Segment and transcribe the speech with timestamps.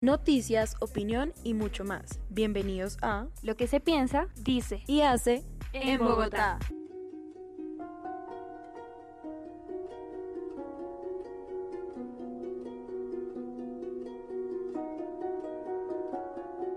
[0.00, 2.20] noticias, opinión y mucho más.
[2.30, 6.60] Bienvenidos a Lo que se piensa, dice y hace en Bogotá.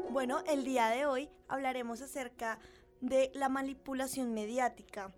[0.10, 2.58] Bueno, el día de hoy hablaremos acerca
[3.02, 5.14] de la manipulación mediática.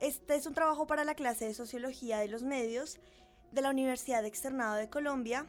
[0.00, 3.00] Este es un trabajo para la clase de Sociología de los Medios
[3.50, 5.46] de la Universidad Externado de Colombia.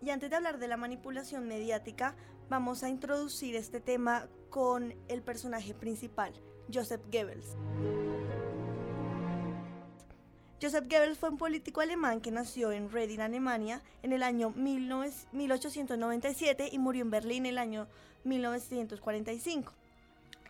[0.00, 2.14] Y antes de hablar de la manipulación mediática,
[2.48, 6.32] vamos a introducir este tema con el personaje principal,
[6.72, 7.56] Joseph Goebbels.
[10.60, 16.68] Joseph Goebbels fue un político alemán que nació en Reading, Alemania, en el año 1897
[16.72, 17.86] y murió en Berlín en el año
[18.24, 19.72] 1945.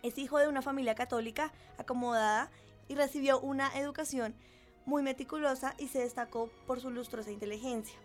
[0.01, 2.49] Es hijo de una familia católica acomodada
[2.87, 4.33] y recibió una educación
[4.85, 7.99] muy meticulosa y se destacó por su lustrosa inteligencia.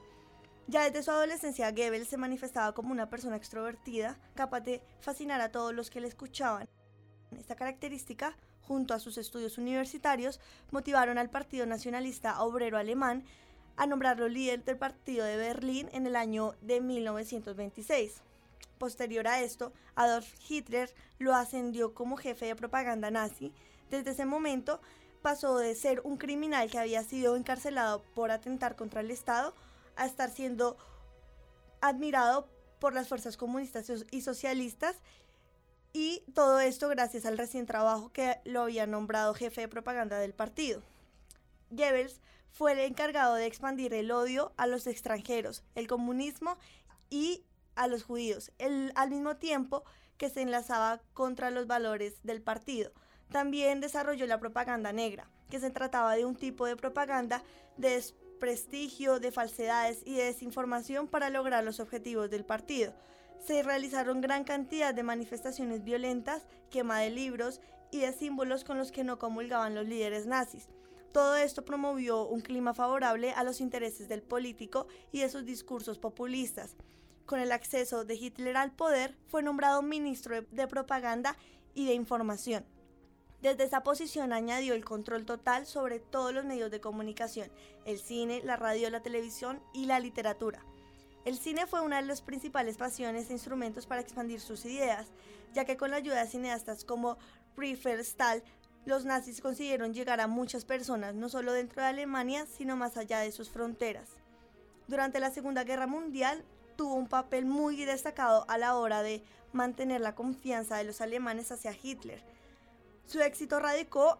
[0.66, 5.52] Ya desde su adolescencia, Goebbels se manifestaba como una persona extrovertida, capaz de fascinar a
[5.52, 6.68] todos los que le escuchaban.
[7.38, 10.40] Esta característica, junto a sus estudios universitarios,
[10.70, 13.24] motivaron al Partido Nacionalista Obrero Alemán
[13.76, 18.22] a nombrarlo líder del Partido de Berlín en el año de 1926.
[18.78, 23.52] Posterior a esto, Adolf Hitler lo ascendió como jefe de propaganda nazi.
[23.90, 24.80] Desde ese momento
[25.20, 29.54] pasó de ser un criminal que había sido encarcelado por atentar contra el Estado
[29.96, 30.76] a estar siendo
[31.80, 34.96] admirado por las fuerzas comunistas y socialistas
[35.92, 40.34] y todo esto gracias al recién trabajo que lo había nombrado jefe de propaganda del
[40.34, 40.82] partido.
[41.70, 46.56] Goebbels fue el encargado de expandir el odio a los extranjeros, el comunismo
[47.10, 47.44] y
[47.76, 48.50] a los judíos,
[48.94, 49.84] al mismo tiempo
[50.18, 52.92] que se enlazaba contra los valores del partido.
[53.30, 57.42] También desarrolló la propaganda negra, que se trataba de un tipo de propaganda
[57.76, 58.04] de
[58.44, 62.92] prestigio, de falsedades y de desinformación para lograr los objetivos del partido.
[63.42, 68.92] Se realizaron gran cantidad de manifestaciones violentas, quema de libros y de símbolos con los
[68.92, 70.68] que no comulgaban los líderes nazis.
[71.10, 75.98] Todo esto promovió un clima favorable a los intereses del político y de sus discursos
[75.98, 76.76] populistas.
[77.24, 81.34] Con el acceso de Hitler al poder, fue nombrado ministro de propaganda
[81.72, 82.66] y de información.
[83.44, 87.50] Desde esa posición añadió el control total sobre todos los medios de comunicación,
[87.84, 90.64] el cine, la radio, la televisión y la literatura.
[91.26, 95.08] El cine fue una de las principales pasiones e instrumentos para expandir sus ideas,
[95.52, 97.18] ya que con la ayuda de cineastas como
[97.54, 98.42] Prefer Stahl,
[98.86, 103.18] los nazis consiguieron llegar a muchas personas, no solo dentro de Alemania, sino más allá
[103.18, 104.08] de sus fronteras.
[104.88, 106.46] Durante la Segunda Guerra Mundial
[106.76, 109.22] tuvo un papel muy destacado a la hora de
[109.52, 112.24] mantener la confianza de los alemanes hacia Hitler,
[113.06, 114.18] su éxito radicó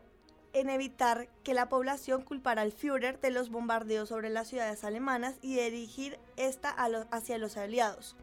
[0.53, 5.35] en evitar que la población culpara al Führer de los bombardeos sobre las ciudades alemanas
[5.43, 6.71] y dirigir esta
[7.11, 8.17] hacia los aliados.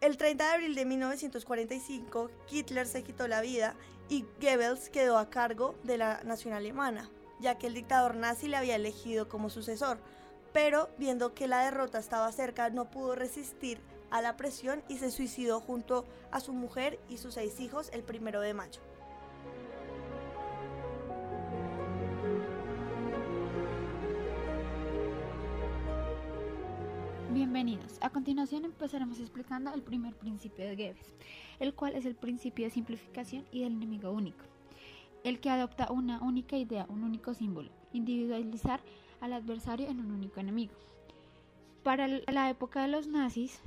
[0.00, 3.74] El 30 de abril de 1945, Hitler se quitó la vida
[4.08, 7.10] y Goebbels quedó a cargo de la nación alemana,
[7.40, 9.98] ya que el dictador nazi le había elegido como sucesor,
[10.52, 15.10] pero viendo que la derrota estaba cerca no pudo resistir a la presión y se
[15.10, 18.80] suicidó junto a su mujer y sus seis hijos el 1 de mayo.
[27.46, 27.98] Bienvenidos.
[28.00, 31.14] A continuación empezaremos explicando el primer principio de Goebbels,
[31.60, 34.44] el cual es el principio de simplificación y del enemigo único,
[35.22, 38.80] el que adopta una única idea, un único símbolo, individualizar
[39.20, 40.74] al adversario en un único enemigo.
[41.84, 43.60] Para la época de los nazis,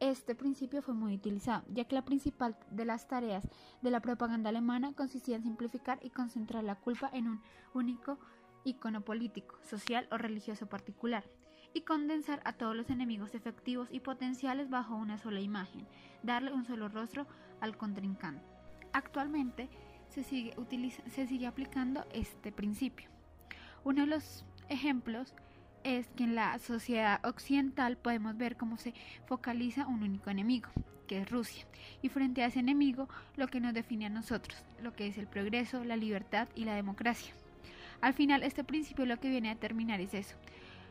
[0.00, 3.48] este principio fue muy utilizado, ya que la principal de las tareas
[3.82, 7.40] de la propaganda alemana consistía en simplificar y concentrar la culpa en un
[7.72, 8.18] único
[8.64, 11.22] icono político, social o religioso particular,
[11.74, 15.86] y condensar a todos los enemigos efectivos y potenciales bajo una sola imagen,
[16.22, 17.26] darle un solo rostro
[17.60, 18.44] al contrincante.
[18.92, 19.68] Actualmente
[20.08, 23.08] se sigue, aplicando este principio.
[23.84, 25.34] Uno de los ejemplos
[25.84, 28.94] es que en la sociedad occidental podemos ver cómo se
[29.26, 30.68] focaliza un único enemigo,
[31.06, 31.64] que es Rusia,
[32.02, 35.26] y frente a ese enemigo lo que nos define a nosotros, lo que es el
[35.26, 37.32] progreso, la libertad y la democracia.
[38.00, 40.36] Al final este principio lo que viene a determinar es eso,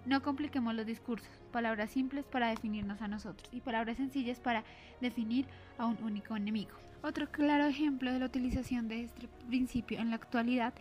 [0.06, 4.63] no compliquemos los discursos, palabras simples para definirnos a nosotros y palabras sencillas para
[5.00, 5.45] definir
[5.77, 6.71] a un único enemigo.
[7.03, 10.74] Otro claro ejemplo de la utilización de este principio en la actualidad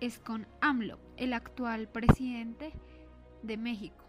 [0.00, 2.72] es con AMLO, el actual presidente
[3.42, 4.04] de México,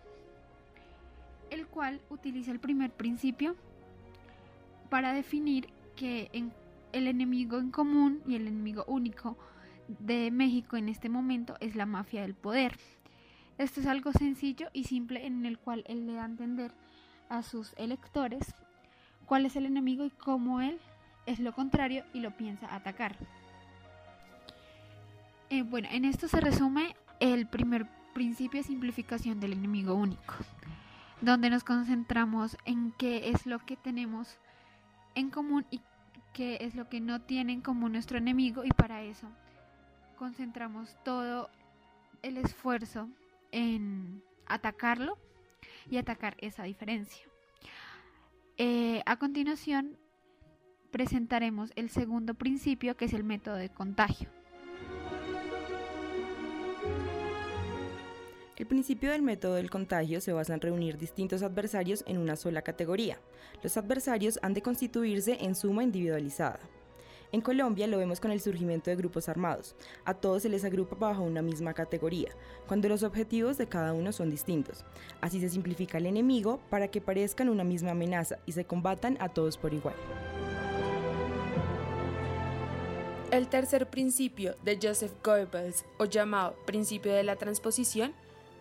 [1.49, 3.55] el cual utiliza el primer principio
[4.89, 6.29] para definir que
[6.93, 9.37] el enemigo en común y el enemigo único
[9.87, 12.77] de México en este momento es la mafia del poder.
[13.57, 16.71] Esto es algo sencillo y simple en el cual él le da a entender
[17.29, 18.53] a sus electores
[19.25, 20.79] cuál es el enemigo y cómo él
[21.25, 23.15] es lo contrario y lo piensa atacar.
[25.49, 30.33] Eh, bueno, en esto se resume el primer principio de simplificación del enemigo único,
[31.21, 34.37] donde nos concentramos en qué es lo que tenemos
[35.15, 35.81] en común y
[36.33, 39.27] qué es lo que no tiene en común nuestro enemigo y para eso
[40.17, 41.49] concentramos todo
[42.21, 43.09] el esfuerzo
[43.51, 45.17] en atacarlo
[45.89, 47.25] y atacar esa diferencia.
[48.57, 49.97] Eh, a continuación
[50.91, 54.29] presentaremos el segundo principio que es el método de contagio.
[58.57, 62.63] El principio del método del contagio se basa en reunir distintos adversarios en una sola
[62.63, 63.19] categoría.
[63.61, 66.59] Los adversarios han de constituirse en suma individualizada.
[67.33, 69.75] En Colombia lo vemos con el surgimiento de grupos armados.
[70.05, 72.29] A todos se les agrupa bajo una misma categoría,
[72.67, 74.85] cuando los objetivos de cada uno son distintos.
[75.19, 79.27] Así se simplifica el enemigo para que parezcan una misma amenaza y se combatan a
[79.27, 79.95] todos por igual.
[83.29, 88.13] El tercer principio de Joseph Goebbels, o llamado principio de la transposición,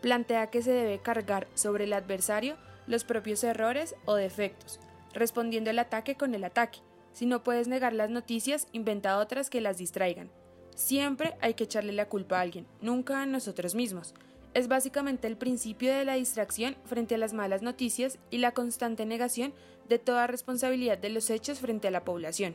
[0.03, 2.57] plantea que se debe cargar sobre el adversario
[2.89, 4.81] los propios errores o defectos,
[5.15, 6.81] respondiendo el ataque con el ataque.
[7.17, 10.31] Si no puedes negar las noticias, inventa otras que las distraigan.
[10.75, 14.13] Siempre hay que echarle la culpa a alguien, nunca a nosotros mismos.
[14.53, 19.07] Es básicamente el principio de la distracción frente a las malas noticias y la constante
[19.07, 19.55] negación
[19.89, 22.55] de toda responsabilidad de los hechos frente a la población.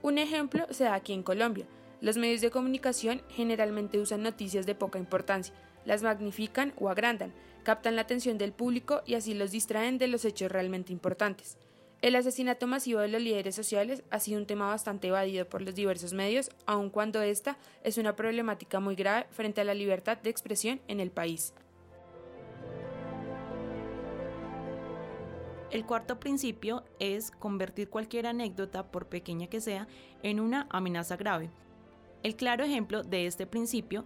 [0.00, 1.66] Un ejemplo se da aquí en Colombia.
[2.00, 5.52] Los medios de comunicación generalmente usan noticias de poca importancia,
[5.84, 7.32] las magnifican o agrandan,
[7.64, 11.58] captan la atención del público y así los distraen de los hechos realmente importantes.
[12.00, 15.74] El asesinato masivo de los líderes sociales ha sido un tema bastante evadido por los
[15.74, 20.30] diversos medios, aun cuando esta es una problemática muy grave frente a la libertad de
[20.30, 21.52] expresión en el país.
[25.72, 29.88] El cuarto principio es convertir cualquier anécdota, por pequeña que sea,
[30.22, 31.50] en una amenaza grave.
[32.22, 34.04] El claro ejemplo de este principio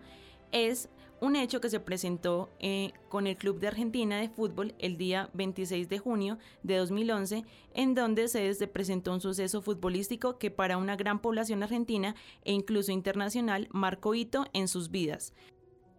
[0.50, 0.88] es
[1.22, 5.30] un hecho que se presentó eh, con el Club de Argentina de Fútbol el día
[5.34, 10.96] 26 de junio de 2011, en donde se presentó un suceso futbolístico que para una
[10.96, 15.32] gran población argentina e incluso internacional marcó hito en sus vidas.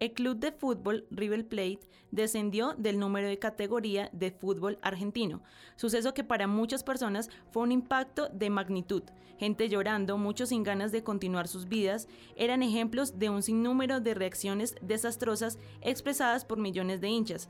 [0.04, 1.80] El club de fútbol River Plate
[2.12, 5.42] descendió del número de categoría de fútbol argentino,
[5.78, 9.04] suceso que para muchas personas fue un impacto de magnitud.
[9.40, 14.14] Gente llorando, muchos sin ganas de continuar sus vidas, eran ejemplos de un sinnúmero de
[14.14, 17.48] reacciones desastrosas expresadas por millones de hinchas.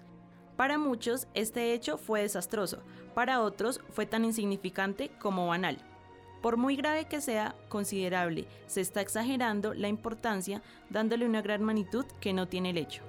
[0.56, 2.84] Para muchos este hecho fue desastroso,
[3.16, 5.80] para otros fue tan insignificante como banal.
[6.44, 12.04] Por muy grave que sea, considerable, se está exagerando la importancia dándole una gran magnitud
[12.20, 13.02] que no tiene el hecho.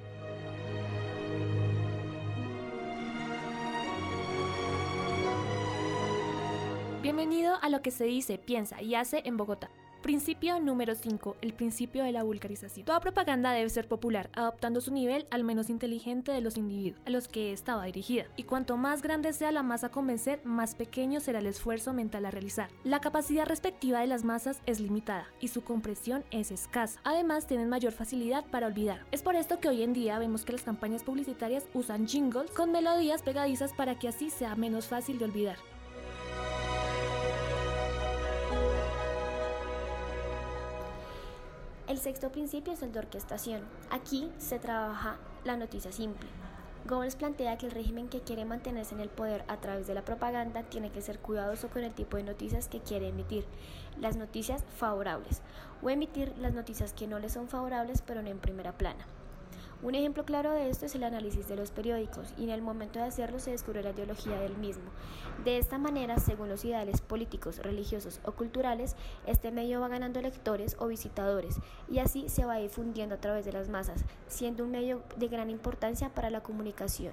[7.03, 9.69] Bienvenido a lo que se dice, piensa y hace en Bogotá.
[10.05, 11.39] Principio número 5.
[11.41, 12.85] El principio de la vulgarización.
[12.85, 17.11] Toda propaganda debe ser popular, adoptando su nivel al menos inteligente de los individuos a
[17.11, 18.27] los que estaba dirigida.
[18.37, 22.27] Y cuanto más grande sea la masa a convencer, más pequeño será el esfuerzo mental
[22.27, 22.69] a realizar.
[22.85, 27.01] La capacidad respectiva de las masas es limitada y su compresión es escasa.
[27.03, 29.07] Además, tienen mayor facilidad para olvidar.
[29.11, 32.73] Es por esto que hoy en día vemos que las campañas publicitarias usan jingles con
[32.73, 35.57] melodías pegadizas para que así sea menos fácil de olvidar.
[41.87, 43.61] El sexto principio es el de orquestación.
[43.91, 46.27] Aquí se trabaja la noticia simple.
[46.87, 50.03] Goebbels plantea que el régimen que quiere mantenerse en el poder a través de la
[50.03, 53.45] propaganda tiene que ser cuidadoso con el tipo de noticias que quiere emitir,
[54.01, 55.43] las noticias favorables,
[55.83, 59.07] o emitir las noticias que no le son favorables pero no en primera plana.
[59.85, 62.99] Un ejemplo claro de esto es el análisis de los periódicos y en el momento
[62.99, 64.85] de hacerlo se descubrió la ideología del mismo.
[65.45, 70.75] De esta manera, según los ideales políticos, religiosos o culturales, este medio va ganando lectores
[70.81, 71.57] o visitadores
[71.91, 75.51] y así se va difundiendo a través de las masas, siendo un medio de gran
[75.51, 77.13] importancia para la comunicación.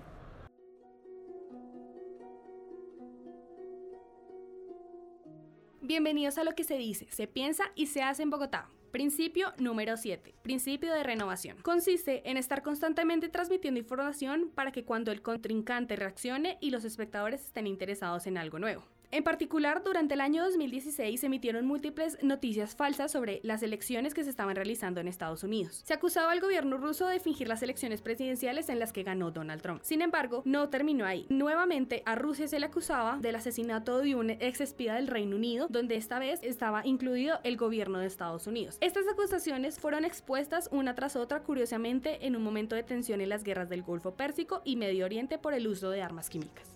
[5.81, 8.69] Bienvenidos a lo que se dice, se piensa y se hace en Bogotá.
[8.91, 10.35] Principio número 7.
[10.41, 11.57] Principio de renovación.
[11.61, 17.41] Consiste en estar constantemente transmitiendo información para que cuando el contrincante reaccione y los espectadores
[17.41, 18.83] estén interesados en algo nuevo.
[19.13, 24.23] En particular, durante el año 2016 se emitieron múltiples noticias falsas sobre las elecciones que
[24.23, 25.81] se estaban realizando en Estados Unidos.
[25.83, 29.61] Se acusaba al gobierno ruso de fingir las elecciones presidenciales en las que ganó Donald
[29.61, 29.81] Trump.
[29.83, 31.25] Sin embargo, no terminó ahí.
[31.27, 35.67] Nuevamente, a Rusia se le acusaba del asesinato de un ex espía del Reino Unido,
[35.69, 38.77] donde esta vez estaba incluido el gobierno de Estados Unidos.
[38.79, 43.43] Estas acusaciones fueron expuestas una tras otra, curiosamente, en un momento de tensión en las
[43.43, 46.70] guerras del Golfo Pérsico y Medio Oriente por el uso de armas químicas.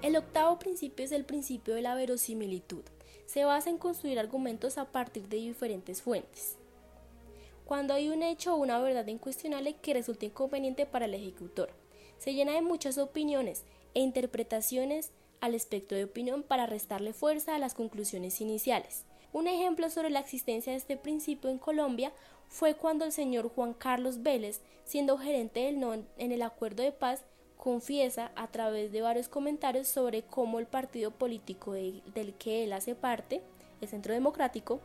[0.00, 2.82] El octavo principio es el principio de la verosimilitud.
[3.26, 6.56] Se basa en construir argumentos a partir de diferentes fuentes.
[7.64, 11.70] Cuando hay un hecho o una verdad incuestionable que resulta inconveniente para el ejecutor,
[12.18, 13.64] se llena de muchas opiniones
[13.94, 19.04] e interpretaciones al espectro de opinión para restarle fuerza a las conclusiones iniciales.
[19.32, 22.12] Un ejemplo sobre la existencia de este principio en Colombia
[22.48, 26.92] fue cuando el señor Juan Carlos Vélez, siendo gerente del NON en el acuerdo de
[26.92, 27.24] paz,
[27.68, 32.94] confiesa a través de varios comentarios sobre cómo el partido político del que él hace
[32.94, 33.42] parte,
[33.82, 34.80] el Centro Democrático,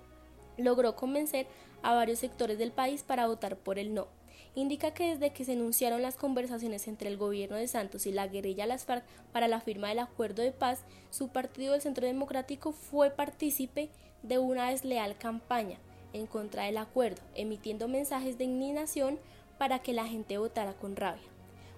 [0.58, 1.48] logró convencer
[1.82, 4.08] a varios sectores del país para votar por el no.
[4.54, 8.28] Indica que desde que se enunciaron las conversaciones entre el gobierno de Santos y la
[8.28, 12.74] guerrilla Las FARC para la firma del acuerdo de paz, su partido, el Centro Democrático,
[12.74, 13.92] fue partícipe
[14.24, 15.78] de una desleal campaña
[16.12, 19.20] en contra del acuerdo, emitiendo mensajes de indignación
[19.58, 21.33] para que la gente votara con rabia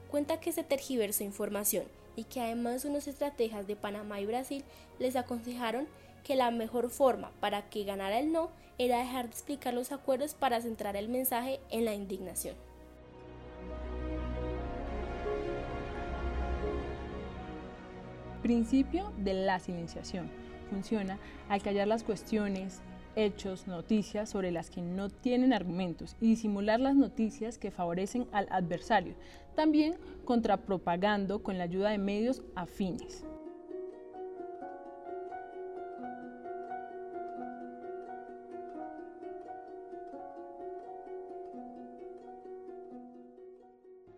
[0.06, 1.86] cuenta que se tergiversó información
[2.16, 4.64] y que además unos estrategas de Panamá y Brasil
[5.00, 5.88] les aconsejaron
[6.24, 10.34] que la mejor forma para que ganara el no era dejar de explicar los acuerdos
[10.34, 12.56] para centrar el mensaje en la indignación.
[18.42, 20.30] Principio de la silenciación.
[20.70, 21.20] Funciona
[21.50, 22.82] al callar las cuestiones,
[23.16, 28.48] hechos, noticias sobre las que no tienen argumentos y disimular las noticias que favorecen al
[28.52, 29.16] adversario,
[29.56, 29.96] también
[30.26, 33.26] contrapropagando con la ayuda de medios afines.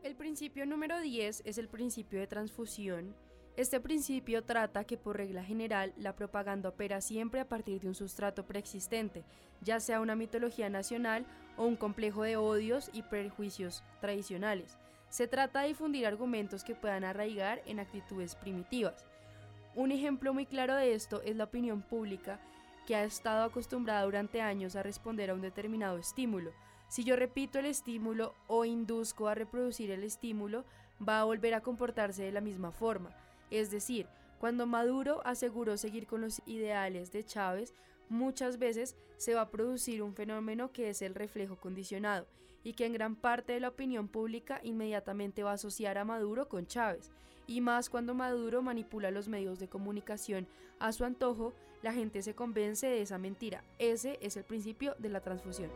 [0.04, 3.16] El principio número 10 es el principio de transfusión
[3.58, 7.96] este principio trata que por regla general la propaganda opera siempre a partir de un
[7.96, 9.24] sustrato preexistente,
[9.62, 11.26] ya sea una mitología nacional
[11.58, 14.78] o un complejo de odios y prejuicios tradicionales.
[15.10, 19.04] Se trata de difundir argumentos que puedan arraigar en actitudes primitivas.
[19.74, 22.40] Un ejemplo muy claro de esto es la opinión pública
[22.86, 26.52] que ha estado acostumbrada durante años a responder a un determinado estímulo.
[26.90, 30.64] Si yo repito el estímulo o induzco a reproducir el estímulo,
[31.02, 33.10] va a volver a comportarse de la misma forma.
[33.52, 34.08] Es decir,
[34.40, 37.74] cuando Maduro aseguró seguir con los ideales de Chávez,
[38.10, 42.28] muchas veces se va a producir un fenómeno que es el reflejo condicionado
[42.64, 46.50] y que en gran parte de la opinión pública inmediatamente va a asociar a Maduro
[46.50, 47.12] con Chávez.
[47.48, 50.48] Y más cuando Maduro manipula los medios de comunicación
[50.80, 53.64] a su antojo, la gente se convence de esa mentira.
[53.80, 55.72] Ese es el principio de la transfusión.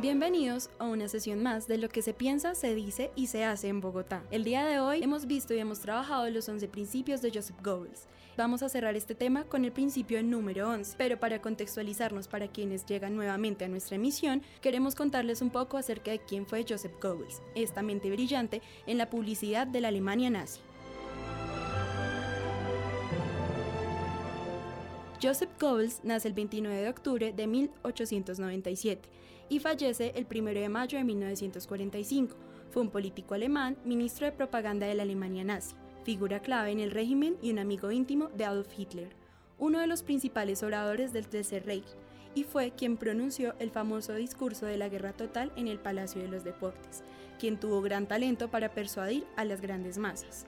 [0.00, 3.66] Bienvenidos a una sesión más de lo que se piensa, se dice y se hace
[3.66, 4.22] en Bogotá.
[4.30, 8.06] El día de hoy hemos visto y hemos trabajado los 11 principios de Joseph Goebbels.
[8.36, 12.86] Vamos a cerrar este tema con el principio número 11, pero para contextualizarnos para quienes
[12.86, 17.42] llegan nuevamente a nuestra emisión, queremos contarles un poco acerca de quién fue Joseph Goebbels,
[17.56, 20.60] esta mente brillante en la publicidad de la Alemania nazi.
[25.20, 29.08] Joseph Goebbels nace el 29 de octubre de 1897
[29.48, 32.36] y fallece el 1 de mayo de 1945.
[32.70, 35.74] Fue un político alemán, ministro de propaganda de la Alemania nazi,
[36.04, 39.14] figura clave en el régimen y un amigo íntimo de Adolf Hitler,
[39.58, 41.96] uno de los principales oradores del Tercer Reich,
[42.34, 46.28] y fue quien pronunció el famoso discurso de la guerra total en el Palacio de
[46.28, 47.02] los Deportes,
[47.38, 50.46] quien tuvo gran talento para persuadir a las grandes masas.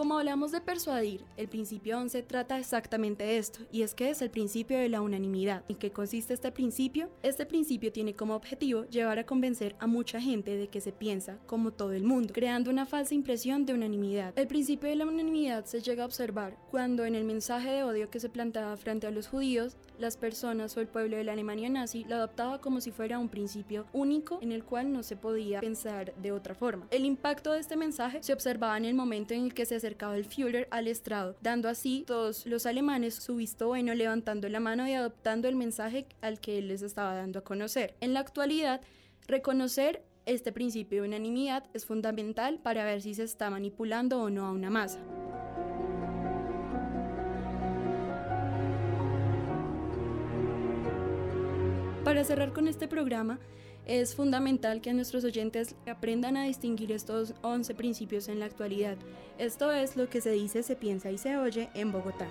[0.00, 4.22] Como hablamos de persuadir, el principio 11 trata exactamente de esto, y es que es
[4.22, 5.62] el principio de la unanimidad.
[5.68, 7.10] ¿En qué consiste este principio?
[7.22, 11.36] Este principio tiene como objetivo llevar a convencer a mucha gente de que se piensa
[11.44, 14.32] como todo el mundo, creando una falsa impresión de unanimidad.
[14.38, 18.08] El principio de la unanimidad se llega a observar cuando en el mensaje de odio
[18.08, 21.68] que se plantaba frente a los judíos, las personas o el pueblo de la Alemania
[21.68, 25.60] nazi lo adoptaba como si fuera un principio único en el cual no se podía
[25.60, 26.86] pensar de otra forma.
[26.90, 30.16] El impacto de este mensaje se observaba en el momento en el que se acercaba
[30.16, 34.88] el Führer al estrado, dando así todos los alemanes su visto bueno, levantando la mano
[34.88, 37.94] y adoptando el mensaje al que él les estaba dando a conocer.
[38.00, 38.80] En la actualidad,
[39.26, 44.46] reconocer este principio de unanimidad es fundamental para ver si se está manipulando o no
[44.46, 45.00] a una masa.
[52.10, 53.38] Para cerrar con este programa,
[53.86, 58.96] es fundamental que nuestros oyentes aprendan a distinguir estos 11 principios en la actualidad.
[59.38, 62.26] Esto es lo que se dice, se piensa y se oye en Bogotá.